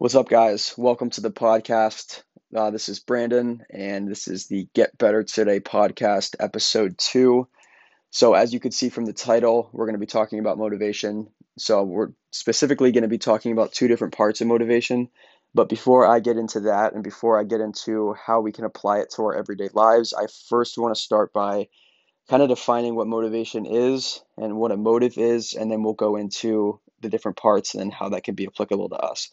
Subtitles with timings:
[0.00, 0.72] What's up, guys?
[0.78, 2.22] Welcome to the podcast.
[2.56, 7.48] Uh, this is Brandon, and this is the Get Better Today podcast, episode two.
[8.08, 11.28] So, as you can see from the title, we're going to be talking about motivation.
[11.58, 15.10] So, we're specifically going to be talking about two different parts of motivation.
[15.52, 19.00] But before I get into that, and before I get into how we can apply
[19.00, 21.68] it to our everyday lives, I first want to start by
[22.30, 26.16] kind of defining what motivation is and what a motive is, and then we'll go
[26.16, 29.30] into the different parts and how that can be applicable to us.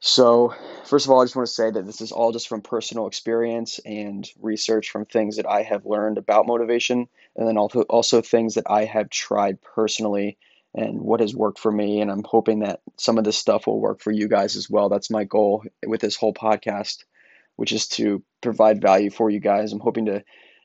[0.00, 2.60] So, first of all, I just want to say that this is all just from
[2.60, 7.82] personal experience and research from things that I have learned about motivation, and then also
[7.82, 10.38] also things that I have tried personally
[10.72, 12.00] and what has worked for me.
[12.00, 14.88] And I'm hoping that some of this stuff will work for you guys as well.
[14.88, 17.04] That's my goal with this whole podcast,
[17.56, 19.72] which is to provide value for you guys.
[19.72, 20.22] I'm hoping to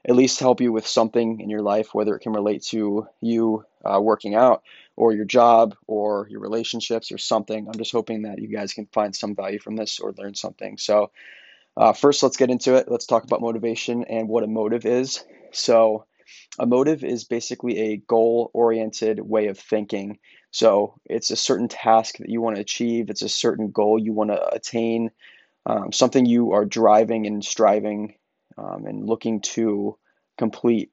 [0.08, 3.66] at least help you with something in your life, whether it can relate to you
[3.84, 4.62] uh, working out
[4.96, 7.68] or your job or your relationships or something.
[7.68, 10.78] I'm just hoping that you guys can find some value from this or learn something.
[10.78, 11.12] So,
[11.76, 12.90] uh, first, let's get into it.
[12.90, 15.24] Let's talk about motivation and what a motive is.
[15.52, 16.06] So,
[16.60, 20.20] a motive is basically a goal oriented way of thinking.
[20.52, 24.14] So, it's a certain task that you want to achieve, it's a certain goal you
[24.14, 25.10] want to attain,
[25.66, 28.16] um, something you are driving and striving
[28.58, 29.98] um, and looking to
[30.38, 30.92] complete.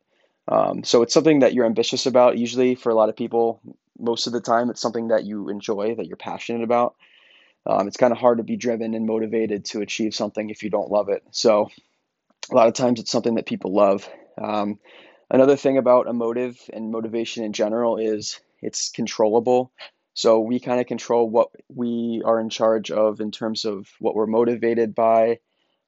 [0.48, 2.39] Um, so it's something that you're ambitious about.
[2.39, 3.61] Usually, for a lot of people,
[4.01, 6.95] most of the time, it's something that you enjoy, that you're passionate about.
[7.67, 10.70] Um, it's kind of hard to be driven and motivated to achieve something if you
[10.70, 11.23] don't love it.
[11.31, 11.69] So
[12.51, 14.09] a lot of times, it's something that people love.
[14.41, 14.78] Um,
[15.31, 19.73] another thing about a motive and motivation in general is it's controllable.
[20.15, 24.15] So we kind of control what we are in charge of in terms of what
[24.15, 25.39] we're motivated by.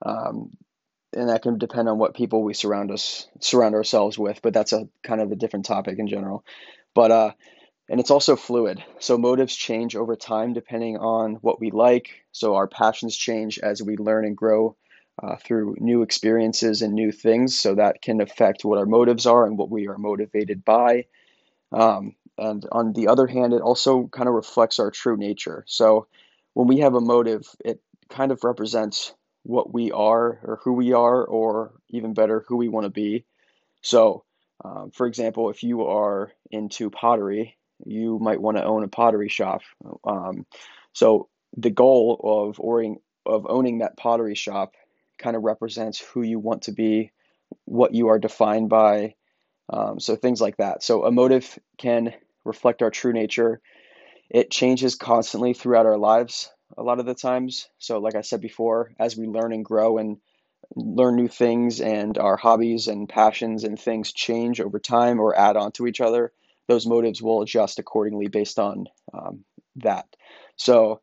[0.05, 0.51] Um,
[1.15, 4.73] and that can depend on what people we surround us surround ourselves with but that's
[4.73, 6.45] a kind of a different topic in general
[6.95, 7.33] but uh
[7.89, 8.83] and it's also fluid.
[8.99, 12.11] So motives change over time depending on what we like.
[12.33, 14.77] So our passions change as we learn and grow
[15.23, 17.57] uh, through new experiences and new things.
[17.59, 21.07] So that can affect what our motives are and what we are motivated by.
[21.73, 25.65] Um, and on the other hand it also kind of reflects our true nature.
[25.67, 26.07] So
[26.55, 30.93] when we have a motive it kind of represents what we are or who we
[30.93, 33.25] are, or even better, who we want to be.
[33.81, 34.25] So,
[34.65, 39.29] um, for example, if you are into pottery, you might want to own a pottery
[39.29, 39.63] shop.
[40.05, 40.47] Um,
[40.93, 44.75] so, the goal of owning, of owning that pottery shop
[45.19, 47.13] kind of represents who you want to be,
[47.65, 49.15] what you are defined by.
[49.71, 50.83] Um, so, things like that.
[50.83, 53.61] So, a motive can reflect our true nature.
[54.31, 57.69] It changes constantly throughout our lives a lot of the times.
[57.79, 60.19] So, like I said before, as we learn and grow and
[60.75, 65.57] learn new things, and our hobbies and passions and things change over time or add
[65.57, 66.33] on to each other,
[66.73, 69.45] those motives will adjust accordingly based on um,
[69.77, 70.07] that.
[70.57, 71.01] So,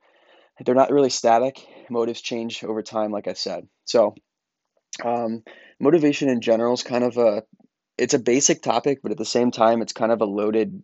[0.66, 1.66] they're not really static.
[1.90, 3.68] Motives change over time, like I said.
[3.86, 4.16] So,
[5.04, 5.44] um,
[5.80, 7.44] motivation in general is kind of a
[7.98, 10.82] it's a basic topic, but at the same time, it's kind of a loaded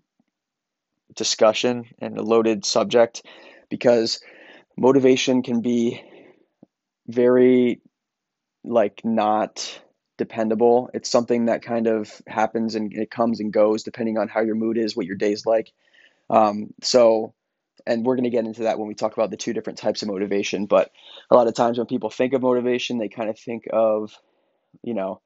[1.16, 3.26] discussion and a loaded subject
[3.70, 4.20] because
[4.78, 6.04] motivation can be
[7.08, 7.82] very
[8.64, 9.80] like not
[10.18, 10.90] dependable.
[10.94, 14.56] It's something that kind of happens and it comes and goes depending on how your
[14.56, 15.72] mood is, what your day's like.
[16.30, 17.34] Um, so,
[17.86, 20.02] and we're going to get into that when we talk about the two different types
[20.02, 20.66] of motivation.
[20.66, 20.92] But
[21.30, 24.18] a lot of times when people think of motivation, they kind of think of,
[24.82, 25.22] you know,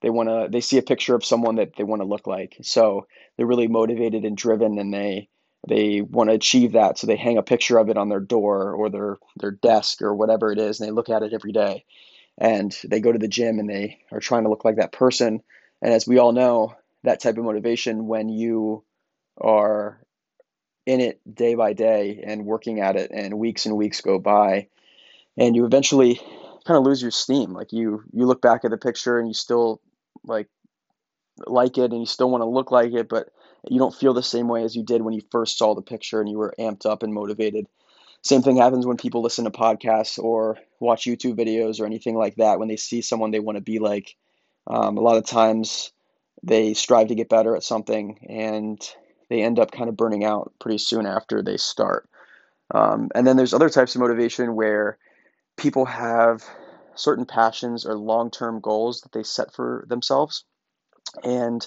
[0.00, 2.58] they want to, they see a picture of someone that they want to look like.
[2.62, 3.06] So
[3.36, 5.28] they're really motivated and driven and they,
[5.66, 8.72] they want to achieve that so they hang a picture of it on their door
[8.72, 11.84] or their their desk or whatever it is and they look at it every day
[12.38, 15.42] and they go to the gym and they are trying to look like that person
[15.82, 18.84] and as we all know that type of motivation when you
[19.38, 20.00] are
[20.86, 24.68] in it day by day and working at it and weeks and weeks go by
[25.36, 26.16] and you eventually
[26.66, 29.34] kind of lose your steam like you you look back at the picture and you
[29.34, 29.80] still
[30.24, 30.48] like
[31.46, 33.28] like it and you still want to look like it but
[33.68, 36.20] you don't feel the same way as you did when you first saw the picture
[36.20, 37.66] and you were amped up and motivated.
[38.24, 42.36] Same thing happens when people listen to podcasts or watch YouTube videos or anything like
[42.36, 42.58] that.
[42.58, 44.16] When they see someone they want to be like,
[44.66, 45.92] um, a lot of times
[46.42, 48.80] they strive to get better at something and
[49.28, 52.08] they end up kind of burning out pretty soon after they start.
[52.74, 54.96] Um, and then there's other types of motivation where
[55.58, 56.42] people have
[56.94, 60.44] certain passions or long term goals that they set for themselves.
[61.22, 61.66] And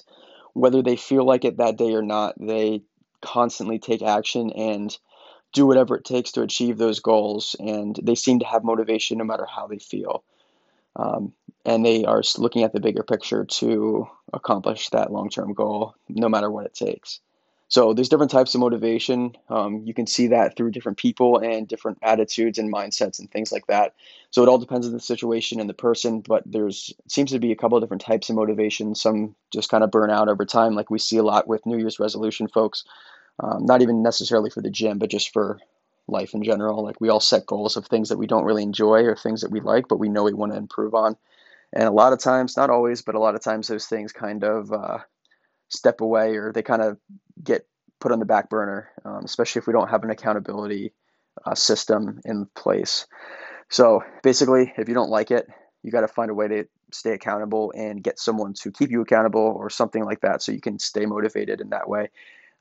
[0.53, 2.81] whether they feel like it that day or not, they
[3.21, 4.97] constantly take action and
[5.53, 7.55] do whatever it takes to achieve those goals.
[7.59, 10.23] And they seem to have motivation no matter how they feel.
[10.95, 11.33] Um,
[11.65, 16.29] and they are looking at the bigger picture to accomplish that long term goal, no
[16.29, 17.19] matter what it takes.
[17.69, 19.35] So there's different types of motivation.
[19.49, 23.51] Um, you can see that through different people and different attitudes and mindsets and things
[23.51, 23.93] like that.
[24.31, 27.51] So it all depends on the situation and the person, but there's seems to be
[27.51, 28.95] a couple of different types of motivation.
[28.95, 31.77] Some just kind of burn out over time, like we see a lot with New
[31.77, 32.85] Year's resolution folks.
[33.41, 35.59] Um, not even necessarily for the gym, but just for
[36.07, 36.83] life in general.
[36.83, 39.51] Like we all set goals of things that we don't really enjoy or things that
[39.51, 41.15] we like, but we know we want to improve on.
[41.73, 44.43] And a lot of times, not always, but a lot of times, those things kind
[44.43, 44.99] of uh,
[45.69, 46.97] step away or they kind of
[47.43, 47.67] get
[47.99, 50.93] put on the back burner, um, especially if we don't have an accountability
[51.45, 53.05] uh, system in place.
[53.69, 55.47] So basically, if you don't like it,
[55.83, 59.01] you got to find a way to stay accountable and get someone to keep you
[59.01, 62.09] accountable or something like that so you can stay motivated in that way.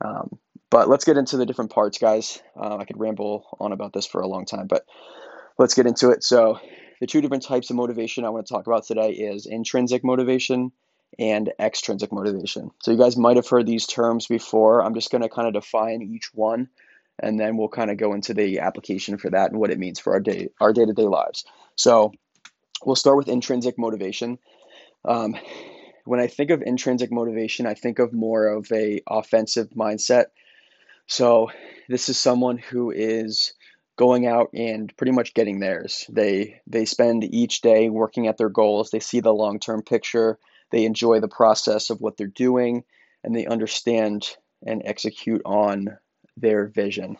[0.04, 0.36] Um,
[0.70, 2.42] but let's get into the different parts, guys.
[2.56, 4.84] Uh, I could ramble on about this for a long time, but
[5.58, 6.22] let's get into it.
[6.24, 6.58] So,
[7.00, 10.72] the two different types of motivation I want to talk about today is intrinsic motivation
[11.18, 12.70] and extrinsic motivation.
[12.82, 14.82] So you guys might have heard these terms before.
[14.82, 16.68] I'm just going to kind of define each one
[17.18, 19.98] and then we'll kind of go into the application for that and what it means
[19.98, 21.44] for our day our day-to-day lives.
[21.74, 22.12] So
[22.84, 24.38] we'll start with intrinsic motivation.
[25.04, 25.36] Um,
[26.04, 30.26] when I think of intrinsic motivation, I think of more of a offensive mindset.
[31.06, 31.50] So
[31.88, 33.52] this is someone who is
[33.96, 36.04] going out and pretty much getting theirs.
[36.08, 38.90] They they spend each day working at their goals.
[38.90, 40.38] They see the long-term picture
[40.70, 42.84] they enjoy the process of what they're doing
[43.22, 44.36] and they understand
[44.66, 45.96] and execute on
[46.36, 47.16] their vision.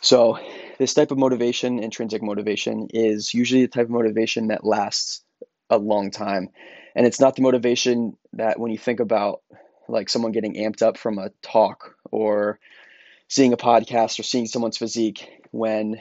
[0.00, 0.38] So,
[0.78, 5.22] this type of motivation, intrinsic motivation, is usually the type of motivation that lasts
[5.70, 6.50] a long time.
[6.94, 9.42] And it's not the motivation that when you think about
[9.88, 12.60] like someone getting amped up from a talk or
[13.28, 16.00] seeing a podcast or seeing someone's physique when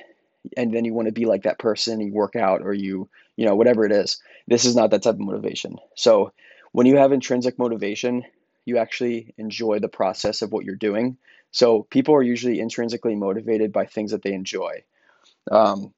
[0.56, 3.45] and then you want to be like that person you work out or you you
[3.45, 6.31] know whatever it is this is not that type of motivation so
[6.77, 8.24] when you have intrinsic motivation,
[8.65, 11.18] you actually enjoy the process of what you're doing.
[11.50, 14.83] So people are usually intrinsically motivated by things that they enjoy.
[15.50, 15.94] Um,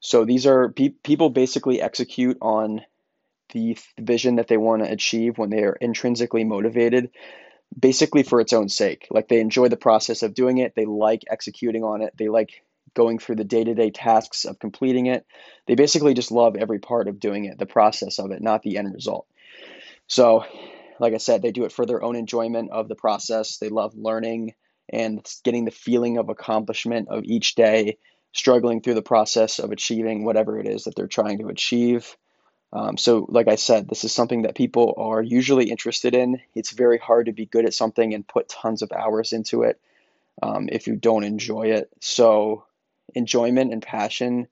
[0.00, 2.82] so these are pe- people basically execute on
[3.52, 7.10] the vision that they want to achieve when they are intrinsically motivated,
[7.78, 9.06] basically for its own sake.
[9.10, 12.62] Like they enjoy the process of doing it, they like executing on it, they like
[12.94, 15.26] going through the day to day tasks of completing it.
[15.66, 18.76] They basically just love every part of doing it, the process of it, not the
[18.76, 19.26] end result.
[20.06, 20.44] So,
[21.00, 23.56] like I said, they do it for their own enjoyment of the process.
[23.58, 24.54] They love learning
[24.90, 27.98] and getting the feeling of accomplishment of each day,
[28.32, 32.16] struggling through the process of achieving whatever it is that they're trying to achieve.
[32.72, 36.40] Um, so, like I said, this is something that people are usually interested in.
[36.54, 39.78] It's very hard to be good at something and put tons of hours into it
[40.42, 41.90] um, if you don't enjoy it.
[42.00, 42.64] So,
[43.14, 44.48] enjoyment and passion,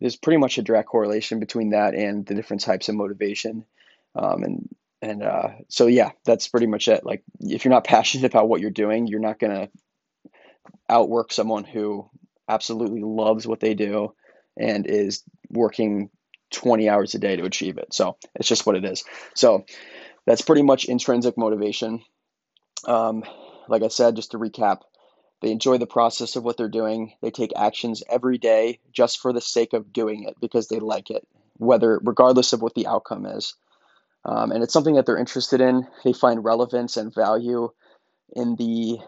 [0.00, 3.64] there's pretty much a direct correlation between that and the different types of motivation.
[4.16, 4.68] Um, and
[5.02, 8.60] and uh, so yeah that's pretty much it like if you're not passionate about what
[8.60, 10.32] you're doing you're not going to
[10.88, 12.08] outwork someone who
[12.48, 14.12] absolutely loves what they do
[14.56, 16.10] and is working
[16.50, 17.92] 20 hours a day to achieve it.
[17.92, 19.04] So it's just what it is.
[19.34, 19.64] So
[20.26, 22.02] that's pretty much intrinsic motivation.
[22.86, 23.24] Um,
[23.68, 24.80] like i said just to recap
[25.40, 27.14] they enjoy the process of what they're doing.
[27.22, 31.10] They take actions every day just for the sake of doing it because they like
[31.10, 31.26] it
[31.56, 33.54] whether regardless of what the outcome is.
[34.24, 35.86] Um, and it's something that they're interested in.
[36.04, 37.70] They find relevance and value
[38.34, 38.98] in the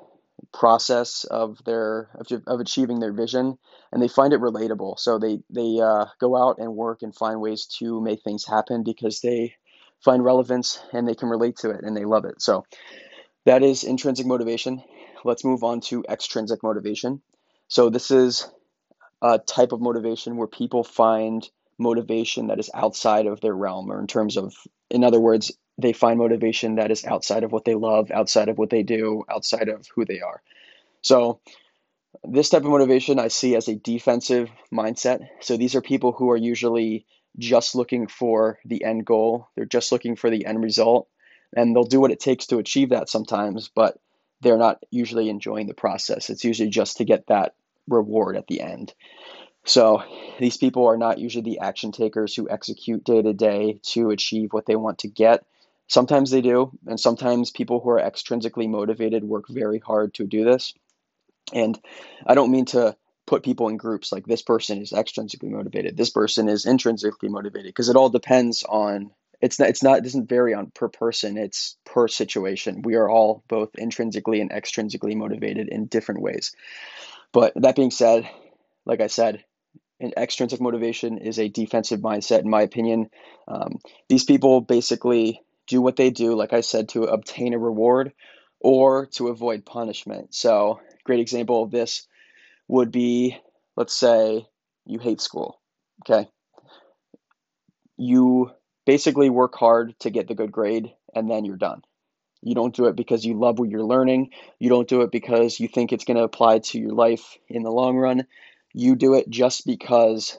[0.53, 3.59] process of their of, of achieving their vision,
[3.93, 4.99] and they find it relatable.
[4.99, 8.83] So they they uh, go out and work and find ways to make things happen
[8.85, 9.55] because they
[10.05, 12.43] find relevance and they can relate to it and they love it.
[12.43, 12.65] So
[13.45, 14.83] that is intrinsic motivation.
[15.25, 17.23] Let's move on to extrinsic motivation.
[17.69, 18.49] So this is
[19.23, 24.01] a type of motivation where people find motivation that is outside of their realm or
[24.01, 24.55] in terms of
[24.91, 28.59] in other words they find motivation that is outside of what they love outside of
[28.59, 30.43] what they do outside of who they are.
[31.03, 31.41] So
[32.25, 35.27] this type of motivation i see as a defensive mindset.
[35.41, 37.07] So these are people who are usually
[37.39, 39.49] just looking for the end goal.
[39.57, 41.09] They're just looking for the end result
[41.57, 43.99] and they'll do what it takes to achieve that sometimes but
[44.43, 46.29] they're not usually enjoying the process.
[46.29, 47.55] It's usually just to get that
[47.89, 48.93] reward at the end.
[49.65, 50.03] So
[50.41, 54.53] these people are not usually the action takers who execute day to day to achieve
[54.53, 55.45] what they want to get.
[55.93, 60.43] Sometimes they do, and sometimes people who are extrinsically motivated work very hard to do
[60.43, 60.73] this.
[61.53, 61.79] And
[62.27, 62.97] I don't mean to
[63.27, 67.69] put people in groups like this person is extrinsically motivated, this person is intrinsically motivated,
[67.69, 69.11] because it all depends on
[69.43, 72.81] it's not it's not it doesn't vary on per person, it's per situation.
[72.81, 76.57] We are all both intrinsically and extrinsically motivated in different ways.
[77.33, 78.27] But that being said,
[78.87, 79.45] like I said,
[80.01, 83.11] an extrinsic motivation is a defensive mindset, in my opinion.
[83.47, 88.13] Um, these people basically do what they do, like I said, to obtain a reward
[88.61, 90.35] or to avoid punishment.
[90.35, 92.07] So, great example of this
[92.69, 93.37] would be
[93.77, 94.47] let's say
[94.87, 95.61] you hate school.
[96.01, 96.29] Okay.
[97.97, 98.51] You
[98.87, 101.83] basically work hard to get the good grade and then you're done.
[102.43, 104.31] You don't do it because you love what you're learning.
[104.59, 107.63] You don't do it because you think it's going to apply to your life in
[107.63, 108.27] the long run.
[108.73, 110.37] You do it just because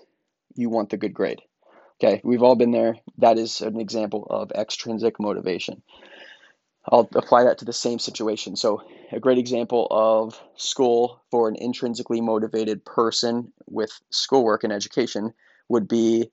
[0.56, 1.42] you want the good grade.
[2.04, 2.98] Okay, we've all been there.
[3.20, 5.82] That is an example of extrinsic motivation.
[6.86, 8.58] I'll apply that to the same situation.
[8.58, 8.84] So,
[9.14, 15.34] a great example of school for an intrinsically motivated person with schoolwork and education
[15.70, 16.30] would be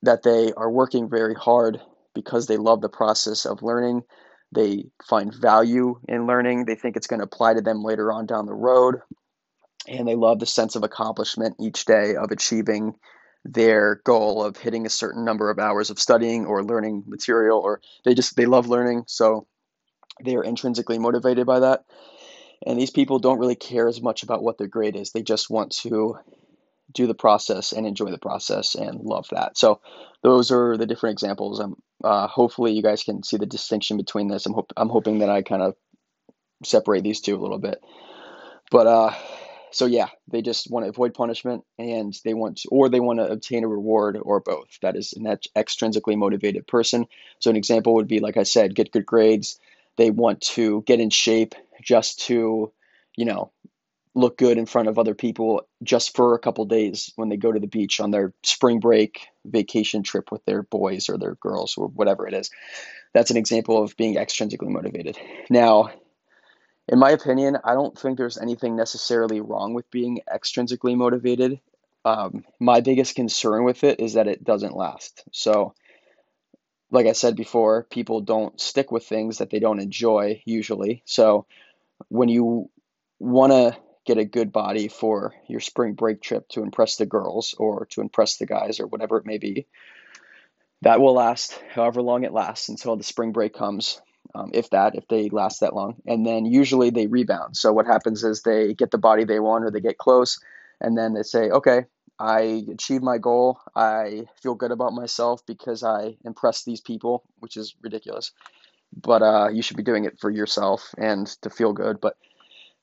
[0.00, 1.78] that they are working very hard
[2.14, 4.04] because they love the process of learning.
[4.50, 6.64] They find value in learning.
[6.64, 9.02] They think it's going to apply to them later on down the road.
[9.86, 12.94] And they love the sense of accomplishment each day of achieving
[13.44, 17.80] their goal of hitting a certain number of hours of studying or learning material or
[18.04, 19.46] they just they love learning so
[20.20, 21.84] they're intrinsically motivated by that.
[22.64, 25.10] And these people don't really care as much about what their grade is.
[25.10, 26.18] They just want to
[26.92, 29.56] do the process and enjoy the process and love that.
[29.56, 29.80] So
[30.22, 31.58] those are the different examples.
[31.58, 34.44] I'm uh, hopefully you guys can see the distinction between this.
[34.44, 35.76] I'm, hope, I'm hoping that i kind of
[36.64, 37.80] separate these two a little bit.
[38.70, 39.14] But uh
[39.72, 43.18] so yeah, they just want to avoid punishment and they want to, or they want
[43.18, 44.68] to obtain a reward or both.
[44.82, 45.24] That is an
[45.56, 47.06] extrinsically motivated person.
[47.38, 49.58] So an example would be, like I said, get good grades.
[49.96, 52.72] They want to get in shape just to,
[53.16, 53.50] you know,
[54.14, 57.50] look good in front of other people just for a couple days when they go
[57.50, 61.76] to the beach on their spring break vacation trip with their boys or their girls
[61.78, 62.50] or whatever it is.
[63.14, 65.18] That's an example of being extrinsically motivated.
[65.48, 65.90] Now,
[66.92, 71.58] in my opinion, I don't think there's anything necessarily wrong with being extrinsically motivated.
[72.04, 75.24] Um, my biggest concern with it is that it doesn't last.
[75.32, 75.74] So,
[76.90, 81.02] like I said before, people don't stick with things that they don't enjoy usually.
[81.06, 81.46] So,
[82.08, 82.68] when you
[83.18, 87.54] want to get a good body for your spring break trip to impress the girls
[87.56, 89.66] or to impress the guys or whatever it may be,
[90.82, 93.98] that will last however long it lasts until the spring break comes
[94.34, 95.96] um, if that, if they last that long.
[96.06, 97.56] And then usually they rebound.
[97.56, 100.40] So what happens is they get the body they want or they get close,
[100.80, 101.84] and then they say, okay,
[102.18, 103.58] I achieved my goal.
[103.74, 108.32] I feel good about myself because I impressed these people, which is ridiculous.
[108.94, 112.00] But uh, you should be doing it for yourself and to feel good.
[112.00, 112.16] But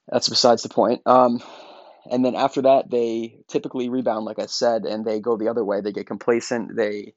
[0.07, 1.01] that's besides the point.
[1.05, 1.41] Um,
[2.09, 5.63] and then after that, they typically rebound, like I said, and they go the other
[5.63, 5.81] way.
[5.81, 6.75] They get complacent.
[6.75, 7.13] They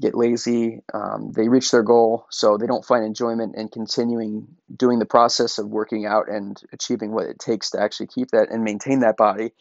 [0.00, 0.82] get lazy.
[0.92, 5.58] Um, they reach their goal, so they don't find enjoyment in continuing doing the process
[5.58, 9.16] of working out and achieving what it takes to actually keep that and maintain that
[9.16, 9.52] body.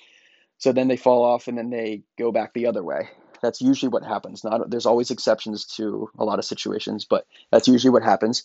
[0.58, 3.10] So then they fall off and then they go back the other way.
[3.42, 4.44] That's usually what happens.
[4.44, 8.44] Not there's always exceptions to a lot of situations, but that's usually what happens.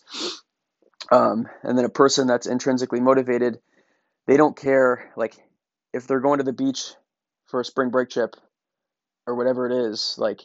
[1.11, 3.59] Um, and then a person that's intrinsically motivated,
[4.27, 5.35] they don't care like
[5.93, 6.93] if they're going to the beach
[7.47, 8.35] for a spring break trip
[9.25, 10.41] or whatever it is, like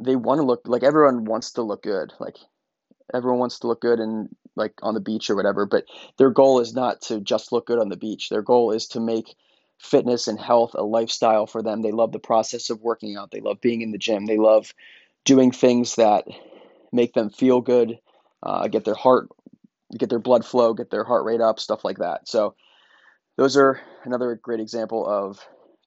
[0.00, 2.12] they want to look like everyone wants to look good.
[2.18, 2.36] Like
[3.12, 5.84] everyone wants to look good and like on the beach or whatever, but
[6.18, 8.28] their goal is not to just look good on the beach.
[8.28, 9.34] Their goal is to make
[9.78, 11.82] fitness and health a lifestyle for them.
[11.82, 13.30] They love the process of working out.
[13.30, 14.26] They love being in the gym.
[14.26, 14.74] They love
[15.24, 16.24] doing things that
[16.92, 17.98] make them feel good,
[18.42, 19.28] uh, get their heart,
[19.96, 22.28] get their blood flow, get their heart rate up, stuff like that.
[22.28, 22.54] So
[23.36, 25.38] those are another great example of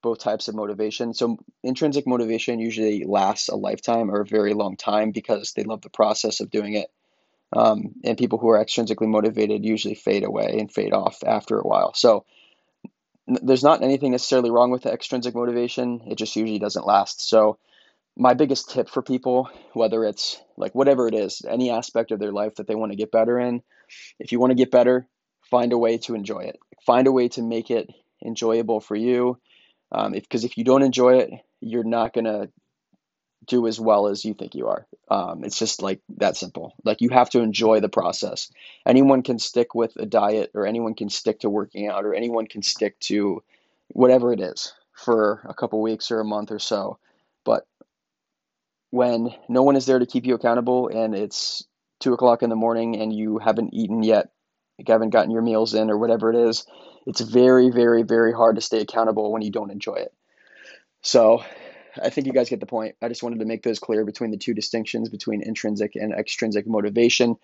[0.04, 1.16] both types of motivation.
[1.16, 5.82] So intrinsic motivation usually lasts a lifetime or a very long time because they love
[5.82, 6.92] the process of doing it.
[7.56, 11.68] Um, and people who are extrinsically motivated usually fade away and fade off after a
[11.68, 11.94] while.
[11.94, 12.26] So
[13.28, 16.02] there's not anything necessarily wrong with extrinsic motivation.
[16.08, 17.28] It just usually doesn't last.
[17.28, 17.58] So
[18.18, 22.32] my biggest tip for people, whether it's like whatever it is, any aspect of their
[22.32, 23.64] life that they want to get better in,
[24.20, 25.08] if you want to get better,
[25.50, 26.60] find a way to enjoy it.
[26.86, 27.90] Find a way to make it
[28.26, 29.40] enjoyable for you
[29.94, 31.32] um, because if, if you don't enjoy it,
[31.62, 32.50] you're not gonna
[33.46, 34.88] do as well as you think you are.
[35.10, 36.74] Um, it's just like that simple.
[36.84, 38.52] Like you have to enjoy the process.
[38.86, 42.48] Anyone can stick with a diet, or anyone can stick to working out, or anyone
[42.48, 43.44] can stick to
[43.90, 47.00] whatever it is for a couple weeks or a month or so.
[47.44, 47.68] But
[48.92, 51.66] when no one is there to keep you accountable, and it's
[52.00, 54.30] two o'clock in the morning, and you haven't eaten yet,
[54.78, 56.66] you haven't gotten your meals in, or whatever it is,
[57.06, 60.14] it's very, very, very hard to stay accountable when you don't enjoy it.
[61.02, 61.44] So
[62.02, 62.96] I think you guys get the point.
[63.02, 66.66] I just wanted to make those clear between the two distinctions between intrinsic and extrinsic
[66.66, 67.36] motivation.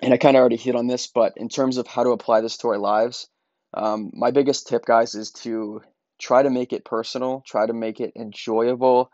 [0.00, 2.40] And I kind of already hit on this, but in terms of how to apply
[2.40, 3.28] this to our lives,
[3.72, 5.82] um, my biggest tip, guys, is to
[6.18, 9.10] try to make it personal, try to make it enjoyable,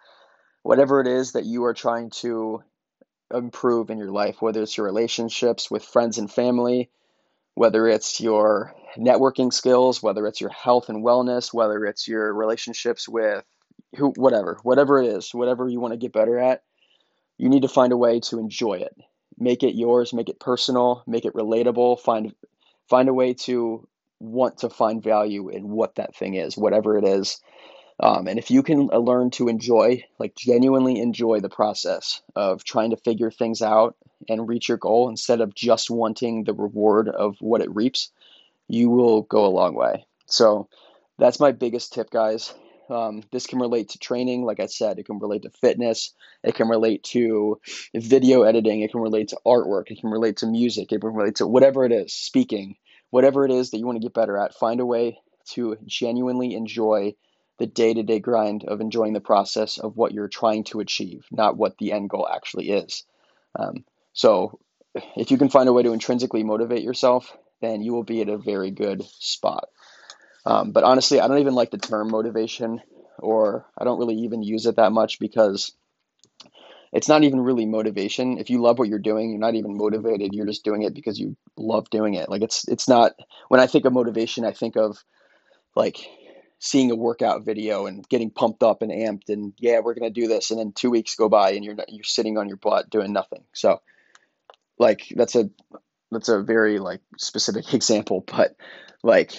[0.63, 2.63] whatever it is that you are trying to
[3.33, 6.91] improve in your life, whether it's your relationships with friends and family,
[7.55, 13.09] whether it's your networking skills, whether it's your health and wellness, whether it's your relationships
[13.09, 13.45] with
[13.97, 16.63] who, whatever, whatever it is, whatever you want to get better at,
[17.39, 18.95] you need to find a way to enjoy it.
[19.39, 22.35] Make it yours, make it personal, make it relatable, find
[22.89, 23.87] find a way to
[24.19, 27.41] want to find value in what that thing is, whatever it is.
[28.03, 32.65] Um, and if you can uh, learn to enjoy, like genuinely enjoy the process of
[32.65, 33.95] trying to figure things out
[34.29, 38.11] and reach your goal instead of just wanting the reward of what it reaps,
[38.71, 40.07] you will go a long way.
[40.27, 40.69] So
[41.19, 42.55] that's my biggest tip, guys.
[42.89, 46.13] Um, this can relate to training, like I said, it can relate to fitness,
[46.43, 47.61] it can relate to
[47.95, 51.37] video editing, it can relate to artwork, it can relate to music, it can relate
[51.37, 52.77] to whatever it is, speaking,
[53.11, 54.55] whatever it is that you want to get better at.
[54.55, 57.15] Find a way to genuinely enjoy
[57.59, 61.27] the day to day grind of enjoying the process of what you're trying to achieve,
[61.31, 63.05] not what the end goal actually is.
[63.57, 64.59] Um, so,
[65.17, 68.29] if you can find a way to intrinsically motivate yourself, then you will be at
[68.29, 69.69] a very good spot.
[70.47, 72.81] Um, but honestly, I don't even like the term motivation,
[73.19, 75.73] or I don't really even use it that much because
[76.93, 78.39] it's not even really motivation.
[78.39, 80.33] If you love what you're doing, you're not even motivated.
[80.33, 82.29] You're just doing it because you love doing it.
[82.29, 83.13] Like it's it's not.
[83.49, 85.03] When I think of motivation, I think of
[85.77, 85.99] like
[86.59, 90.29] seeing a workout video and getting pumped up and amped and yeah we're to do
[90.29, 93.15] this and then two weeks go by and you're you're sitting on your butt doing
[93.15, 93.81] nothing so
[94.79, 95.49] like that's a
[96.11, 98.57] that's a very like specific example but
[99.03, 99.33] like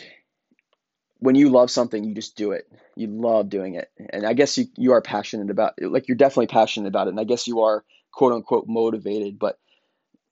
[1.22, 2.68] when you love something, you just do it.
[2.96, 3.90] You love doing it.
[4.10, 5.92] And I guess you, you are passionate about it.
[5.92, 7.12] Like you're definitely passionate about it.
[7.12, 9.60] And I guess you are quote unquote motivated, but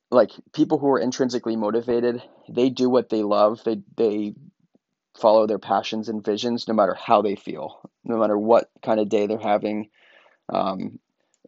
[0.09, 3.63] like people who are intrinsically motivated, they do what they love.
[3.63, 4.33] They they
[5.15, 9.09] follow their passions and visions no matter how they feel, no matter what kind of
[9.09, 9.89] day they're having.
[10.51, 10.97] Um,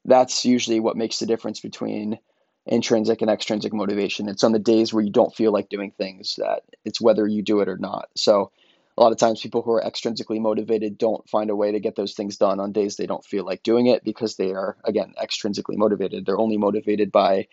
[0.06, 2.20] that's usually what makes the difference between
[2.66, 4.30] intrinsic and extrinsic motivation.
[4.30, 7.42] It's on the days where you don't feel like doing things that it's whether you
[7.42, 8.10] do it or not.
[8.16, 8.52] So
[8.98, 11.96] a lot of times people who are extrinsically motivated don't find a way to get
[11.96, 15.14] those things done on days they don't feel like doing it because they are again
[15.22, 17.48] extrinsically motivated they're only motivated by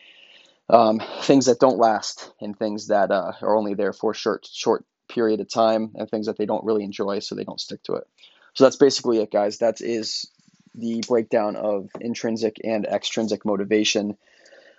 [0.70, 4.84] um, things that don't last and things that uh, are only there for short short
[5.08, 7.94] period of time and things that they don't really enjoy so they don't stick to
[7.94, 8.06] it
[8.54, 10.30] so that's basically it guys that is
[10.74, 14.16] the breakdown of intrinsic and extrinsic motivation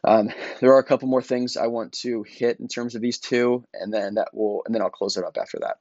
[0.03, 3.19] um, there are a couple more things I want to hit in terms of these
[3.19, 5.77] two, and then that will, and then I'll close it up after that.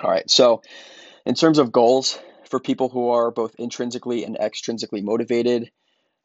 [0.00, 0.28] All right.
[0.30, 0.62] So,
[1.26, 5.70] in terms of goals for people who are both intrinsically and extrinsically motivated,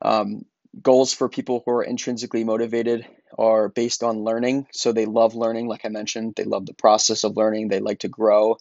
[0.01, 0.45] um,
[0.81, 3.05] goals for people who are intrinsically motivated
[3.37, 4.67] are based on learning.
[4.71, 7.99] So, they love learning, like I mentioned, they love the process of learning, they like
[7.99, 8.57] to grow.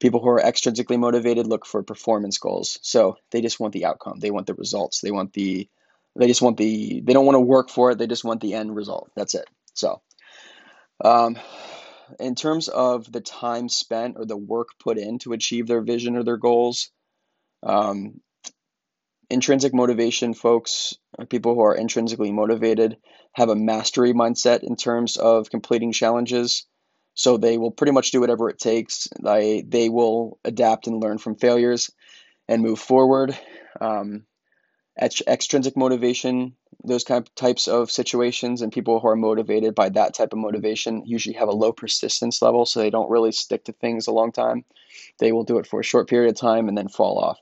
[0.00, 2.78] People who are extrinsically motivated look for performance goals.
[2.82, 5.68] So, they just want the outcome, they want the results, they want the
[6.16, 8.54] they just want the they don't want to work for it they just want the
[8.54, 10.00] end result that's it so
[11.04, 11.36] um,
[12.18, 16.16] in terms of the time spent or the work put in to achieve their vision
[16.16, 16.90] or their goals,
[17.62, 18.20] um,
[19.28, 20.94] intrinsic motivation folks,
[21.28, 22.96] people who are intrinsically motivated,
[23.32, 26.66] have a mastery mindset in terms of completing challenges.
[27.14, 29.08] So they will pretty much do whatever it takes.
[29.22, 31.90] They they will adapt and learn from failures
[32.48, 33.38] and move forward.
[33.80, 34.24] Um,
[35.00, 40.14] extrinsic motivation those kind of types of situations and people who are motivated by that
[40.14, 43.72] type of motivation usually have a low persistence level so they don't really stick to
[43.72, 44.64] things a long time.
[45.18, 47.38] They will do it for a short period of time and then fall off.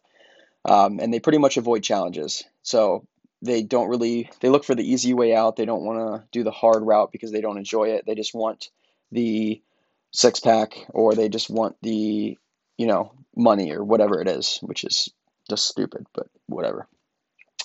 [0.65, 2.45] Um, and they pretty much avoid challenges.
[2.63, 3.07] So
[3.41, 5.57] they don't really they look for the easy way out.
[5.57, 8.05] They don't want to do the hard route because they don't enjoy it.
[8.07, 8.71] They just want
[9.13, 9.63] the
[10.11, 12.37] six pack or they just want the
[12.77, 15.11] you know money or whatever it is which is
[15.49, 16.89] just stupid but whatever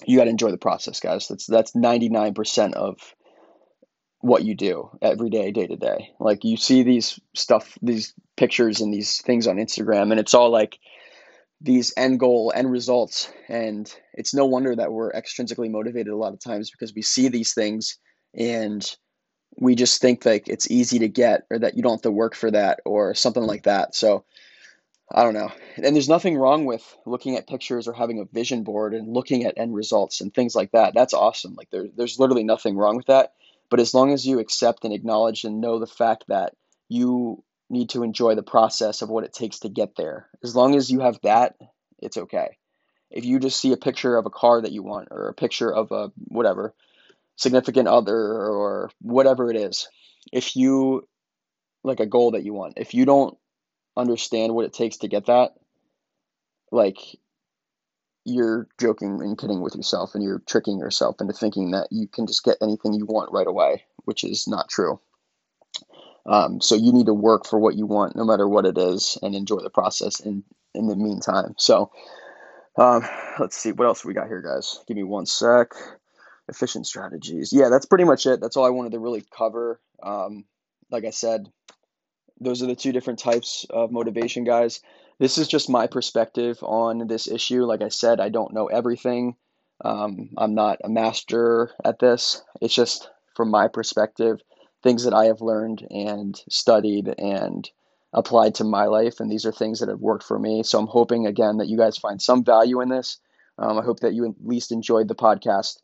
[0.06, 1.27] you got to enjoy the process, guys.
[1.27, 2.97] That's that's 99% of
[4.19, 6.12] what you do every day, day to day.
[6.19, 10.49] Like you see these stuff, these pictures and these things on Instagram, and it's all
[10.49, 10.79] like
[11.60, 13.32] these end goal, end results.
[13.47, 17.29] And it's no wonder that we're extrinsically motivated a lot of times because we see
[17.29, 17.97] these things
[18.34, 18.86] and
[19.58, 22.36] we just think like it's easy to get or that you don't have to work
[22.36, 23.95] for that or something like that.
[23.95, 24.25] So
[25.13, 25.52] I don't know.
[25.78, 29.43] And there's nothing wrong with looking at pictures or having a vision board and looking
[29.43, 30.95] at end results and things like that.
[30.95, 31.54] That's awesome.
[31.54, 33.34] Like there, there's literally nothing wrong with that.
[33.69, 36.54] But as long as you accept and acknowledge and know the fact that
[36.89, 40.76] you need to enjoy the process of what it takes to get there, as long
[40.76, 41.56] as you have that,
[41.99, 42.58] it's okay.
[43.12, 45.71] If you just see a picture of a car that you want or a picture
[45.71, 46.73] of a whatever
[47.36, 49.88] significant other or whatever it is,
[50.32, 51.08] if you
[51.84, 53.38] like a goal that you want, if you don't
[53.95, 55.53] understand what it takes to get that,
[56.71, 56.97] like
[58.25, 62.25] you're joking and kidding with yourself and you're tricking yourself into thinking that you can
[62.25, 64.99] just get anything you want right away, which is not true.
[66.25, 69.17] Um, so you need to work for what you want, no matter what it is,
[69.21, 71.53] and enjoy the process in in the meantime.
[71.58, 71.91] So
[72.77, 73.06] um,
[73.39, 74.79] let's see what else we got here, guys.
[74.88, 75.73] Give me one sec.
[76.49, 77.53] Efficient strategies.
[77.53, 78.41] Yeah, that's pretty much it.
[78.41, 79.79] That's all I wanted to really cover.
[80.01, 80.45] Um,
[80.91, 81.49] like I said,
[82.39, 84.81] those are the two different types of motivation, guys.
[85.19, 87.65] This is just my perspective on this issue.
[87.65, 89.35] Like I said, I don't know everything.
[89.83, 92.43] Um, I'm not a master at this.
[92.61, 94.41] It's just from my perspective,
[94.81, 97.69] things that I have learned and studied and
[98.13, 99.19] applied to my life.
[99.19, 100.63] And these are things that have worked for me.
[100.63, 103.19] So I'm hoping, again, that you guys find some value in this.
[103.57, 105.77] Um, I hope that you at least enjoyed the podcast.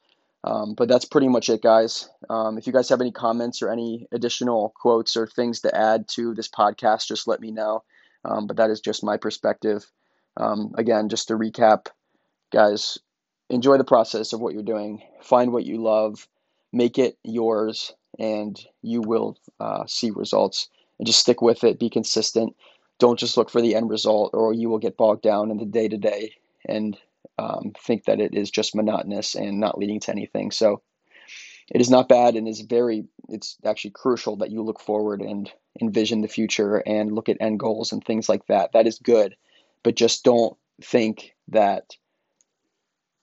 [0.43, 2.09] Um, but that's pretty much it, guys.
[2.29, 6.07] Um, if you guys have any comments or any additional quotes or things to add
[6.09, 7.83] to this podcast, just let me know.
[8.23, 9.85] Um, but that is just my perspective.
[10.37, 11.87] Um, again, just to recap,
[12.51, 12.97] guys,
[13.49, 15.01] enjoy the process of what you're doing.
[15.21, 16.27] Find what you love,
[16.71, 20.69] make it yours, and you will uh, see results.
[20.99, 21.79] And just stick with it.
[21.79, 22.55] Be consistent.
[22.97, 25.65] Don't just look for the end result, or you will get bogged down in the
[25.65, 26.33] day to day
[26.67, 26.97] and
[27.37, 30.51] um, think that it is just monotonous and not leading to anything.
[30.51, 30.81] So
[31.71, 35.51] it is not bad and is very, it's actually crucial that you look forward and
[35.79, 38.71] envision the future and look at end goals and things like that.
[38.73, 39.35] That is good.
[39.83, 41.83] But just don't think that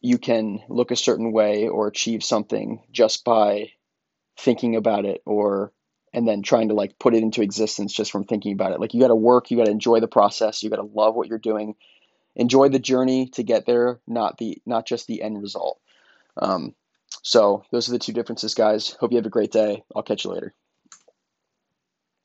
[0.01, 3.71] you can look a certain way or achieve something just by
[4.39, 5.73] thinking about it or
[6.13, 8.81] and then trying to like put it into existence just from thinking about it.
[8.81, 11.15] Like you got to work, you got to enjoy the process, you got to love
[11.15, 11.75] what you're doing,
[12.37, 15.81] enjoy the journey to get there, not the not just the end result.
[16.37, 16.75] Um,
[17.23, 18.91] so those are the two differences, guys.
[19.01, 19.83] Hope you have a great day.
[19.95, 20.55] I'll catch you later.